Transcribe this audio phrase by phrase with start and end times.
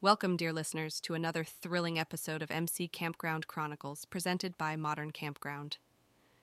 [0.00, 5.78] Welcome, dear listeners, to another thrilling episode of MC Campground Chronicles presented by Modern Campground.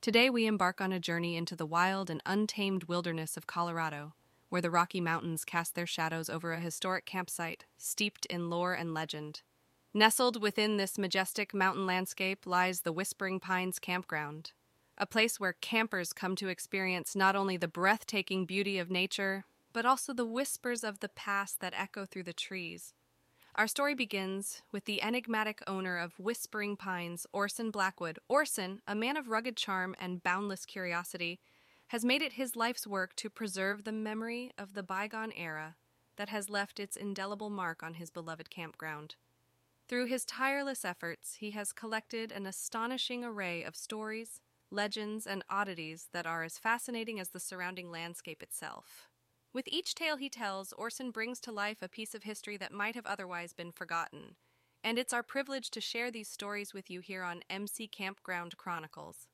[0.00, 4.14] Today, we embark on a journey into the wild and untamed wilderness of Colorado,
[4.48, 8.92] where the Rocky Mountains cast their shadows over a historic campsite steeped in lore and
[8.92, 9.42] legend.
[9.94, 14.54] Nestled within this majestic mountain landscape lies the Whispering Pines Campground,
[14.98, 19.86] a place where campers come to experience not only the breathtaking beauty of nature, but
[19.86, 22.92] also the whispers of the past that echo through the trees.
[23.56, 28.18] Our story begins with the enigmatic owner of Whispering Pines, Orson Blackwood.
[28.28, 31.40] Orson, a man of rugged charm and boundless curiosity,
[31.86, 35.76] has made it his life's work to preserve the memory of the bygone era
[36.16, 39.14] that has left its indelible mark on his beloved campground.
[39.88, 46.08] Through his tireless efforts, he has collected an astonishing array of stories, legends, and oddities
[46.12, 49.08] that are as fascinating as the surrounding landscape itself.
[49.56, 52.94] With each tale he tells, Orson brings to life a piece of history that might
[52.94, 54.34] have otherwise been forgotten.
[54.84, 59.28] And it's our privilege to share these stories with you here on MC Campground Chronicles.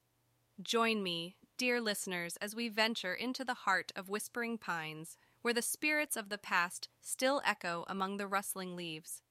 [0.63, 5.61] Join me, dear listeners, as we venture into the heart of Whispering Pines, where the
[5.61, 9.23] spirits of the past still echo among the rustling leaves.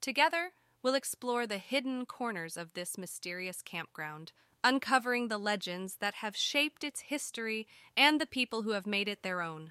[0.00, 0.50] Together,
[0.82, 4.32] we'll explore the hidden corners of this mysterious campground,
[4.64, 9.22] uncovering the legends that have shaped its history and the people who have made it
[9.22, 9.70] their own.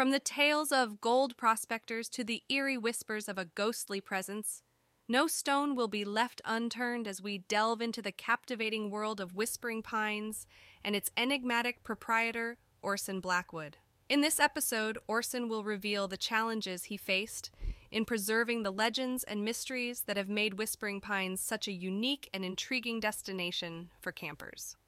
[0.00, 4.62] From the tales of gold prospectors to the eerie whispers of a ghostly presence,
[5.06, 9.82] no stone will be left unturned as we delve into the captivating world of Whispering
[9.82, 10.46] Pines
[10.82, 13.76] and its enigmatic proprietor, Orson Blackwood.
[14.08, 17.50] In this episode, Orson will reveal the challenges he faced
[17.90, 22.42] in preserving the legends and mysteries that have made Whispering Pines such a unique and
[22.42, 24.78] intriguing destination for campers.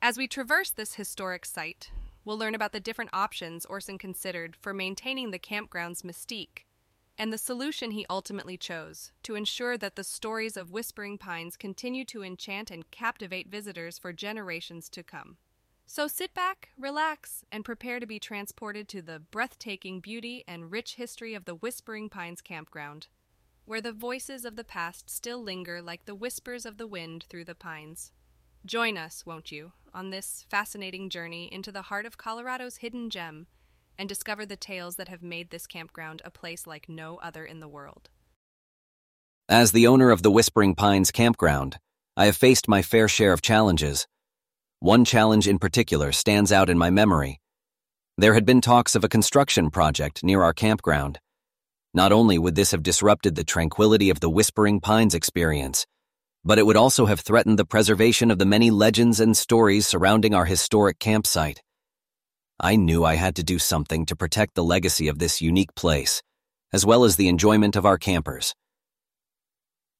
[0.00, 1.90] As we traverse this historic site,
[2.24, 6.64] We'll learn about the different options Orson considered for maintaining the campground's mystique
[7.16, 12.04] and the solution he ultimately chose to ensure that the stories of Whispering Pines continue
[12.06, 15.36] to enchant and captivate visitors for generations to come.
[15.86, 20.94] So sit back, relax, and prepare to be transported to the breathtaking beauty and rich
[20.94, 23.08] history of the Whispering Pines campground,
[23.64, 27.44] where the voices of the past still linger like the whispers of the wind through
[27.44, 28.12] the pines.
[28.66, 33.46] Join us, won't you, on this fascinating journey into the heart of Colorado's hidden gem
[33.98, 37.60] and discover the tales that have made this campground a place like no other in
[37.60, 38.10] the world.
[39.48, 41.78] As the owner of the Whispering Pines campground,
[42.16, 44.06] I have faced my fair share of challenges.
[44.78, 47.40] One challenge in particular stands out in my memory.
[48.18, 51.18] There had been talks of a construction project near our campground.
[51.94, 55.86] Not only would this have disrupted the tranquility of the Whispering Pines experience,
[56.44, 60.34] but it would also have threatened the preservation of the many legends and stories surrounding
[60.34, 61.62] our historic campsite.
[62.58, 66.22] I knew I had to do something to protect the legacy of this unique place,
[66.72, 68.54] as well as the enjoyment of our campers.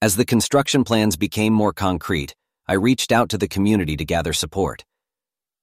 [0.02, 2.34] As the construction plans became more concrete,
[2.66, 4.84] I reached out to the community to gather support.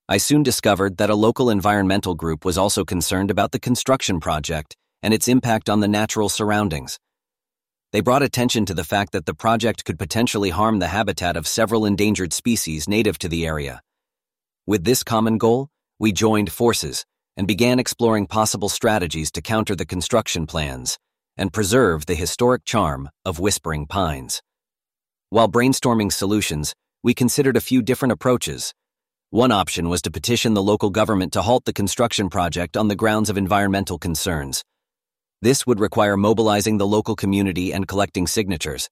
[0.09, 4.75] I soon discovered that a local environmental group was also concerned about the construction project
[5.01, 6.99] and its impact on the natural surroundings.
[7.93, 11.47] They brought attention to the fact that the project could potentially harm the habitat of
[11.47, 13.81] several endangered species native to the area.
[14.65, 17.05] With this common goal, we joined forces
[17.37, 20.97] and began exploring possible strategies to counter the construction plans
[21.37, 24.41] and preserve the historic charm of Whispering Pines.
[25.29, 26.73] While brainstorming solutions,
[27.03, 28.73] we considered a few different approaches.
[29.29, 32.95] One option was to petition the local government to halt the construction project on the
[32.95, 34.63] grounds of environmental concerns.
[35.41, 38.89] This would require mobilizing the local community and collecting signatures.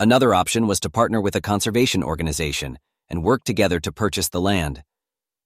[0.00, 2.78] Another option was to partner with a conservation organization
[3.08, 4.82] and work together to purchase the land.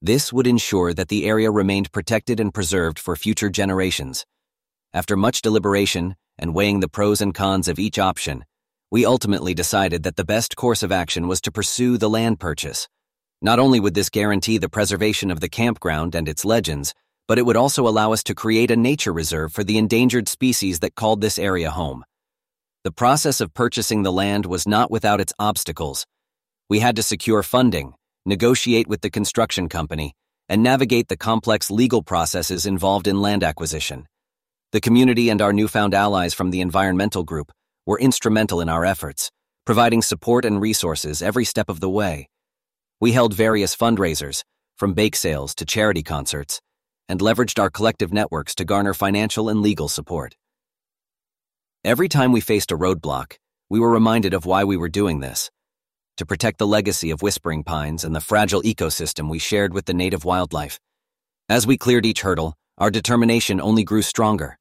[0.01, 4.25] This would ensure that the area remained protected and preserved for future generations.
[4.93, 8.45] After much deliberation and weighing the pros and cons of each option,
[8.91, 12.89] we ultimately decided that the best course of action was to pursue the land purchase.
[13.43, 16.95] Not only would this guarantee the preservation of the campground and its legends,
[17.29, 20.81] but it would also allow us to create a nature reserve for the endangered species
[20.81, 22.05] that called this area home.
[22.85, 26.07] The process of purchasing the land was not without its obstacles.
[26.71, 27.93] We had to secure funding,
[28.25, 30.15] negotiate with the construction company,
[30.49, 34.07] and navigate the complex legal processes involved in land acquisition.
[34.73, 37.53] The community and our newfound allies from the environmental group
[37.85, 39.31] were instrumental in our efforts,
[39.67, 42.29] providing support and resources every step of the way.
[43.01, 44.45] We held various fundraisers,
[44.77, 46.61] from bake sales to charity concerts,
[47.09, 50.37] and leveraged our collective networks to garner financial and legal support.
[51.85, 53.39] Every time we faced a roadblock,
[53.71, 55.51] we were reminded of why we were doing this
[56.19, 59.95] to protect the legacy of Whispering Pines and the fragile ecosystem we shared with the
[59.95, 60.81] native wildlife.
[61.49, 64.59] As we cleared each hurdle, our determination only grew stronger.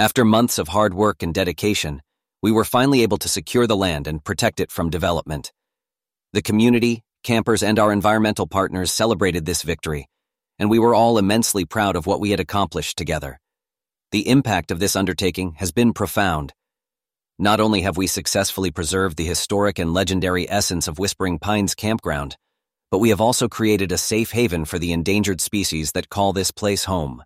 [0.00, 2.02] After months of hard work and dedication,
[2.42, 5.52] we were finally able to secure the land and protect it from development.
[6.32, 10.08] The community, campers, and our environmental partners celebrated this victory,
[10.58, 13.40] and we were all immensely proud of what we had accomplished together.
[14.12, 16.52] The impact of this undertaking has been profound.
[17.38, 22.36] Not only have we successfully preserved the historic and legendary essence of Whispering Pines Campground,
[22.90, 26.52] but we have also created a safe haven for the endangered species that call this
[26.52, 27.24] place home.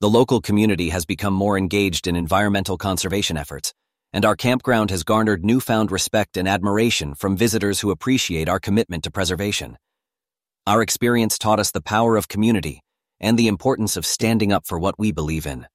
[0.00, 3.74] The local community has become more engaged in environmental conservation efforts,
[4.12, 9.04] and our campground has garnered newfound respect and admiration from visitors who appreciate our commitment
[9.04, 9.76] to preservation.
[10.66, 12.82] Our experience taught us the power of community
[13.18, 15.66] and the importance of standing up for what we believe in.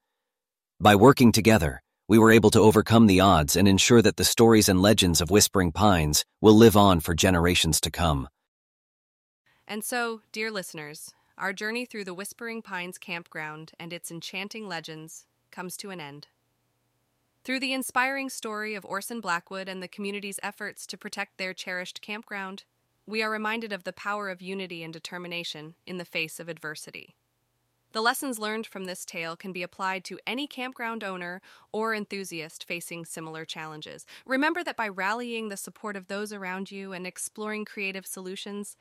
[0.79, 4.69] By working together, we were able to overcome the odds and ensure that the stories
[4.69, 8.29] and legends of Whispering Pines will live on for generations to come.
[9.67, 15.25] And so, dear listeners, our journey through the Whispering Pines campground and its enchanting legends
[15.49, 16.27] comes to an end.
[17.43, 22.01] Through the inspiring story of Orson Blackwood and the community's efforts to protect their cherished
[22.01, 22.65] campground,
[23.07, 27.15] we are reminded of the power of unity and determination in the face of adversity.
[27.91, 31.41] The lessons learned from this tale can be applied to any campground owner
[31.71, 34.05] or enthusiast facing similar challenges.
[34.25, 38.75] Remember that by rallying the support of those around you and exploring creative solutions,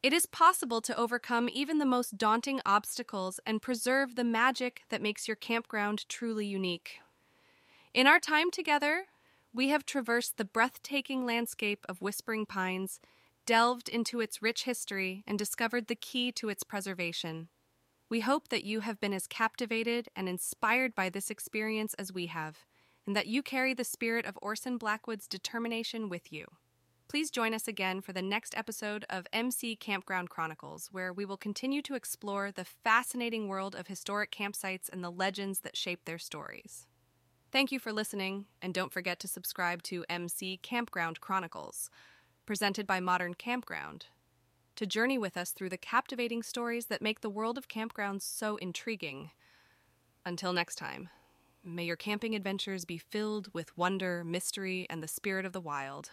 [0.00, 5.02] it is possible to overcome even the most daunting obstacles and preserve the magic that
[5.02, 7.00] makes your campground truly unique.
[7.94, 9.06] In our time together,
[9.52, 13.00] we have traversed the breathtaking landscape of Whispering Pines
[13.46, 17.48] delved into its rich history, and discovered the key to its preservation.
[18.08, 22.26] We hope that you have been as captivated and inspired by this experience as we
[22.26, 22.58] have,
[23.06, 26.46] and that you carry the spirit of Orson Blackwood's determination with you.
[27.08, 31.36] Please join us again for the next episode of MC Campground Chronicles, where we will
[31.36, 36.18] continue to explore the fascinating world of historic campsites and the legends that shape their
[36.18, 36.86] stories.
[37.50, 41.90] Thank you for listening, and don't forget to subscribe to MC Campground Chronicles
[42.46, 44.06] presented by Modern Campground,
[44.76, 48.56] to journey with us through the captivating stories that make the world of campgrounds so
[48.56, 49.30] intriguing.
[50.24, 51.08] Until next time,
[51.64, 56.10] may your camping adventures be filled with wonder, mystery, and the spirit of the wild.